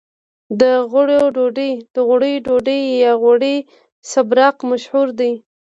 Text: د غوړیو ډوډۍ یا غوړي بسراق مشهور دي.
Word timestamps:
د 0.61 0.63
غوړیو 0.91 1.25
ډوډۍ 2.45 2.81
یا 3.03 3.11
غوړي 3.21 3.55
بسراق 4.09 4.57
مشهور 4.69 5.07
دي. 5.19 5.31